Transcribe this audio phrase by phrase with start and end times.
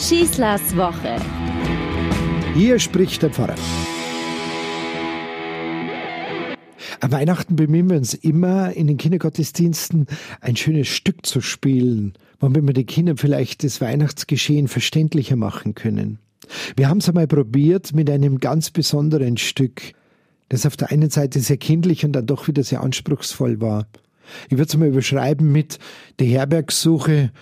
[0.00, 1.16] Schießlers Woche.
[2.54, 3.54] Hier spricht der Pfarrer.
[7.00, 10.06] An Weihnachten bemühen wir uns immer, in den Kindergottesdiensten
[10.40, 16.18] ein schönes Stück zu spielen, womit wir den Kindern vielleicht das Weihnachtsgeschehen verständlicher machen können.
[16.76, 19.82] Wir haben es einmal probiert mit einem ganz besonderen Stück,
[20.48, 23.86] das auf der einen Seite sehr kindlich und dann doch wieder sehr anspruchsvoll war.
[24.48, 25.78] Ich würde es mal überschreiben mit
[26.20, 27.32] die Herbergssuche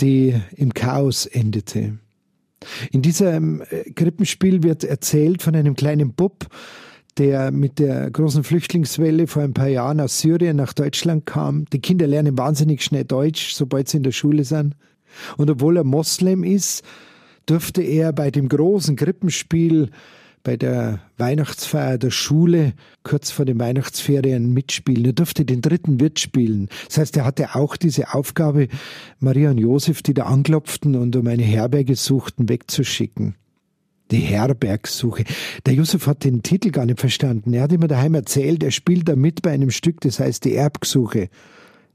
[0.00, 1.98] die im Chaos endete.
[2.90, 6.46] In diesem äh, Krippenspiel wird erzählt von einem kleinen Bub,
[7.18, 11.64] der mit der großen Flüchtlingswelle vor ein paar Jahren aus Syrien nach Deutschland kam.
[11.72, 14.76] Die Kinder lernen wahnsinnig schnell Deutsch, sobald sie in der Schule sind.
[15.36, 16.84] Und obwohl er Moslem ist,
[17.46, 19.90] durfte er bei dem großen Krippenspiel
[20.48, 25.04] bei der Weihnachtsfeier der Schule kurz vor den Weihnachtsferien mitspielen.
[25.04, 26.70] Er durfte den dritten Wirt spielen.
[26.86, 28.68] Das heißt, er hatte auch diese Aufgabe,
[29.20, 33.34] Maria und Josef, die da anklopften und um eine Herberge suchten, wegzuschicken.
[34.10, 35.24] Die Herbergsuche.
[35.66, 37.52] Der Josef hat den Titel gar nicht verstanden.
[37.52, 40.54] Er hat immer daheim erzählt, er spielt da mit bei einem Stück, das heißt die
[40.54, 41.28] Erbgesuche.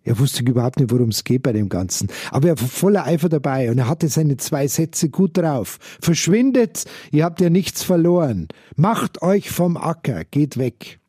[0.03, 2.09] Er wusste überhaupt nicht, worum es geht bei dem Ganzen.
[2.31, 5.79] Aber er war voller Eifer dabei und er hatte seine zwei Sätze gut drauf.
[6.01, 8.49] Verschwindet, ihr habt ja nichts verloren.
[8.75, 10.99] Macht euch vom Acker, geht weg.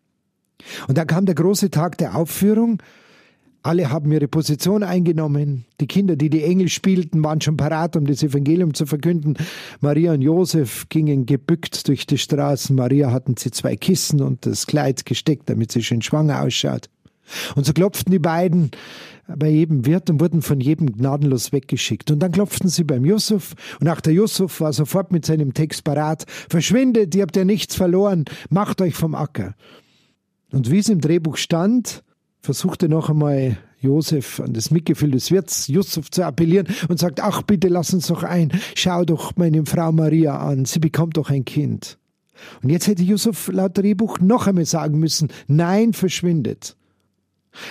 [0.89, 2.81] Und dann kam der große Tag der Aufführung.
[3.63, 5.65] Alle haben ihre Position eingenommen.
[5.81, 9.39] Die Kinder, die die Engel spielten, waren schon parat, um das Evangelium zu verkünden.
[9.81, 12.77] Maria und Josef gingen gebückt durch die Straßen.
[12.77, 16.91] Maria hatten sie zwei Kissen und das Kleid gesteckt, damit sie schön schwanger ausschaut.
[17.55, 18.71] Und so klopften die beiden
[19.27, 22.11] bei jedem Wirt und wurden von jedem gnadenlos weggeschickt.
[22.11, 25.85] Und dann klopften sie beim Yusuf und auch der Yusuf war sofort mit seinem Text
[25.85, 26.25] parat.
[26.49, 29.55] Verschwindet, ihr habt ja nichts verloren, macht euch vom Acker.
[30.53, 32.05] Und wie es im Drehbuch stand,
[32.41, 37.43] versuchte noch einmal Josef an das Mitgefühl des Wirts Yusuf zu appellieren und sagt, ach
[37.43, 41.45] bitte lass uns doch ein, schau doch meine Frau Maria an, sie bekommt doch ein
[41.45, 41.99] Kind.
[42.63, 46.77] Und jetzt hätte Yusuf laut Drehbuch noch einmal sagen müssen, nein, verschwindet.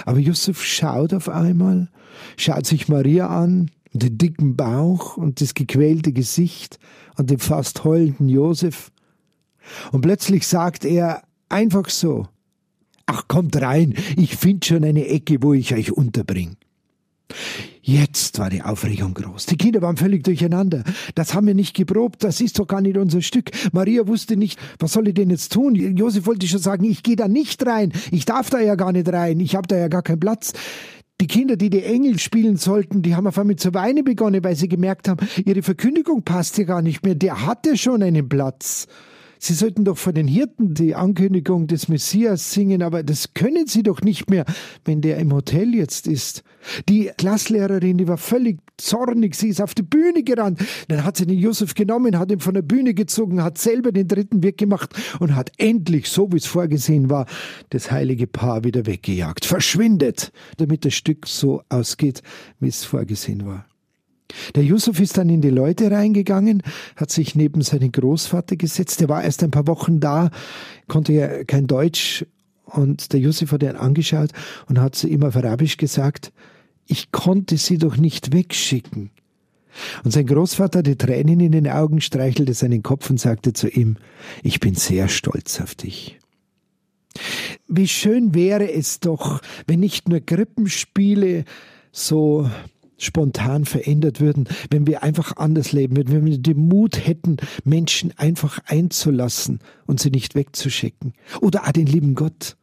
[0.05, 1.89] Aber Yusuf schaut auf einmal,
[2.37, 6.79] schaut sich Maria an, den dicken Bauch und das gequälte Gesicht
[7.17, 8.91] und den fast heulenden Josef.
[9.91, 12.27] Und plötzlich sagt er einfach so,
[13.05, 16.55] Ach, kommt rein, ich find schon eine Ecke, wo ich euch unterbring.
[17.85, 19.45] Jetzt war die Aufregung groß.
[19.45, 20.85] Die Kinder waren völlig durcheinander.
[21.15, 23.51] Das haben wir nicht geprobt, das ist doch gar nicht unser Stück.
[23.73, 25.75] Maria wusste nicht, was soll ich denn jetzt tun?
[25.75, 27.91] Josef wollte schon sagen, ich gehe da nicht rein.
[28.11, 29.41] Ich darf da ja gar nicht rein.
[29.41, 30.53] Ich habe da ja gar keinen Platz.
[31.19, 34.55] Die Kinder, die die Engel spielen sollten, die haben auf einmal zu weinen begonnen, weil
[34.55, 37.15] sie gemerkt haben, ihre Verkündigung passt ja gar nicht mehr.
[37.15, 38.87] Der hatte schon einen Platz.
[39.43, 43.83] Sie sollten doch vor den Hirten die Ankündigung des Messias singen, aber das können Sie
[43.83, 44.45] doch nicht mehr,
[44.85, 46.43] wenn der im Hotel jetzt ist.
[46.87, 50.61] Die Klasslehrerin, die war völlig zornig, sie ist auf die Bühne gerannt.
[50.87, 54.07] Dann hat sie den Josef genommen, hat ihn von der Bühne gezogen, hat selber den
[54.07, 57.25] dritten Weg gemacht und hat endlich, so wie es vorgesehen war,
[57.71, 59.43] das heilige Paar wieder weggejagt.
[59.43, 62.21] Verschwindet, damit das Stück so ausgeht,
[62.61, 63.65] wie es vorgesehen war.
[64.55, 66.63] Der Yusuf ist dann in die Leute reingegangen,
[66.95, 69.01] hat sich neben seinen Großvater gesetzt.
[69.01, 70.31] Der war erst ein paar Wochen da,
[70.87, 72.25] konnte ja kein Deutsch.
[72.65, 74.31] Und der Yusuf hat ihn angeschaut
[74.67, 76.31] und hat zu ihm auf Arabisch gesagt,
[76.87, 79.11] ich konnte sie doch nicht wegschicken.
[80.03, 83.97] Und sein Großvater, die Tränen in den Augen, streichelte seinen Kopf und sagte zu ihm,
[84.43, 86.19] ich bin sehr stolz auf dich.
[87.67, 91.45] Wie schön wäre es doch, wenn nicht nur Krippenspiele
[91.91, 92.49] so
[93.03, 98.13] spontan verändert würden, wenn wir einfach anders leben würden, wenn wir den Mut hätten, Menschen
[98.17, 101.13] einfach einzulassen und sie nicht wegzuschicken.
[101.41, 102.55] Oder auch den lieben Gott.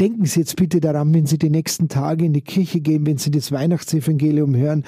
[0.00, 3.18] Denken Sie jetzt bitte daran, wenn Sie die nächsten Tage in die Kirche gehen, wenn
[3.18, 4.82] Sie das Weihnachtsevangelium hören,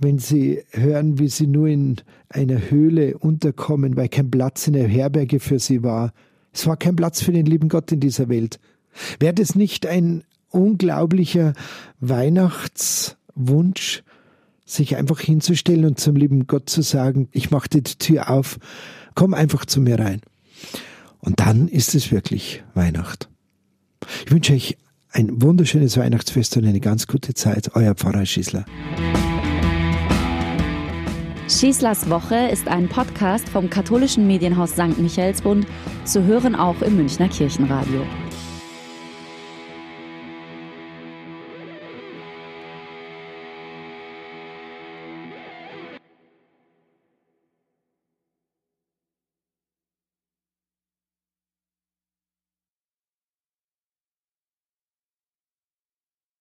[0.00, 1.98] wenn Sie hören, wie Sie nur in
[2.28, 6.12] einer Höhle unterkommen, weil kein Platz in der Herberge für Sie war.
[6.52, 8.58] Es war kein Platz für den lieben Gott in dieser Welt.
[9.20, 11.52] Wäre das nicht ein unglaublicher
[12.00, 14.02] Weihnachtswunsch,
[14.72, 18.58] sich einfach hinzustellen und zum lieben Gott zu sagen, ich mache die Tür auf,
[19.14, 20.20] komm einfach zu mir rein.
[21.20, 23.28] Und dann ist es wirklich Weihnacht.
[24.26, 24.76] Ich wünsche euch
[25.12, 27.70] ein wunderschönes Weihnachtsfest und eine ganz gute Zeit.
[27.74, 28.64] Euer Pfarrer Schießler.
[31.48, 34.98] Schießlers Woche ist ein Podcast vom katholischen Medienhaus St.
[34.98, 35.66] Michaelsbund,
[36.04, 38.02] zu hören auch im Münchner Kirchenradio.